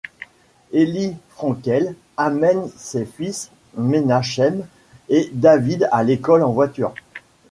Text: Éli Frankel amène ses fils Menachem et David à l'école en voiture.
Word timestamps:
Éli 0.71 1.15
Frankel 1.29 1.93
amène 2.17 2.65
ses 2.75 3.05
fils 3.05 3.51
Menachem 3.77 4.65
et 5.09 5.29
David 5.31 5.87
à 5.91 6.01
l'école 6.03 6.41
en 6.41 6.51
voiture. 6.53 6.95